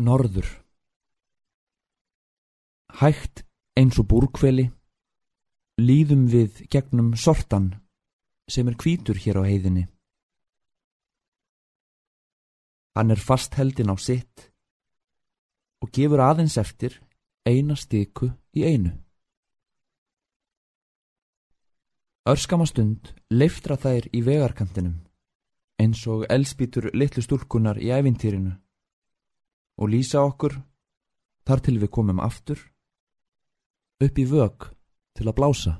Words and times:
Norður 0.00 0.48
Hægt 3.00 3.42
eins 3.76 3.98
og 4.00 4.06
búrkveli 4.08 4.70
líðum 5.80 6.22
við 6.32 6.62
gegnum 6.72 7.10
sortan 7.20 7.66
sem 8.50 8.68
er 8.68 8.76
hvítur 8.80 9.20
hér 9.20 9.40
á 9.40 9.42
heiðinni. 9.44 9.84
Hann 12.96 13.12
er 13.14 13.20
fastheldin 13.20 13.92
á 13.92 13.96
sitt 14.00 14.48
og 15.84 15.92
gefur 15.92 16.24
aðeins 16.24 16.56
eftir 16.60 16.96
eina 17.44 17.76
styku 17.76 18.32
í 18.56 18.64
einu. 18.64 18.94
Örskama 22.28 22.66
stund 22.68 23.12
leiftra 23.32 23.76
þær 23.80 24.10
í 24.16 24.24
vegarkantinum 24.24 24.98
eins 25.80 26.02
og 26.08 26.26
elspítur 26.28 26.90
litlu 26.92 27.22
stúlkunar 27.24 27.80
í 27.80 27.92
ævintýrinu 27.94 28.56
og 29.80 29.88
lýsa 29.88 30.22
okkur 30.22 30.58
þar 31.48 31.62
til 31.64 31.78
við 31.80 31.90
komum 31.96 32.20
aftur 32.20 32.60
upp 34.00 34.18
í 34.18 34.26
vög 34.28 34.70
til 35.16 35.26
að 35.28 35.36
blása. 35.36 35.72